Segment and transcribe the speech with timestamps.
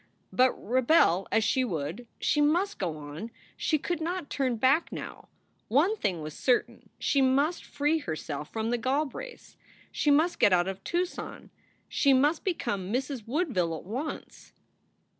[0.33, 3.29] But rebel as she would, she must go on.
[3.55, 5.29] She could not turn back now.
[5.67, 9.57] One thing was certain she must free herself from the Galbraiths;
[9.91, 11.51] she must get out of Tucson.
[11.87, 13.27] She must become Mrs.
[13.27, 14.53] Woodville at once.